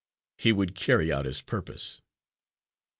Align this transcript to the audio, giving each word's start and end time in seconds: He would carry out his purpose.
He 0.39 0.51
would 0.51 0.73
carry 0.73 1.11
out 1.11 1.25
his 1.27 1.43
purpose. 1.43 2.01